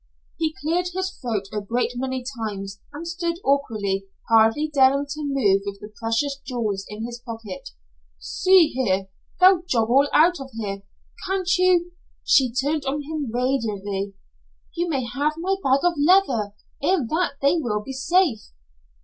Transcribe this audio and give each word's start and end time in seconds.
He 0.39 0.55
cleared 0.63 0.87
his 0.95 1.11
throat 1.11 1.47
a 1.53 1.61
great 1.61 1.91
many 1.93 2.25
times, 2.39 2.79
and 2.91 3.07
stood 3.07 3.37
awkwardly, 3.45 4.05
hardly 4.29 4.67
daring 4.67 5.05
to 5.09 5.21
move 5.23 5.61
with 5.63 5.79
the 5.79 5.93
precious 5.99 6.37
jewels 6.43 6.85
in 6.89 7.05
his 7.05 7.19
pocket. 7.23 7.69
"See 8.17 8.69
here. 8.69 9.09
They'll 9.39 9.61
joggle 9.61 10.07
out 10.11 10.39
of 10.39 10.49
here. 10.59 10.81
Can't 11.27 11.55
you" 11.55 11.91
She 12.23 12.51
turned 12.51 12.85
on 12.85 13.03
him 13.03 13.29
radiantly. 13.31 14.15
"You 14.75 14.89
may 14.89 15.05
have 15.05 15.33
my 15.37 15.55
bag 15.63 15.81
of 15.83 15.93
leather. 16.03 16.55
In 16.81 17.05
that 17.09 17.35
will 17.43 17.79
they 17.79 17.85
be 17.85 17.93
safe." 17.93 18.51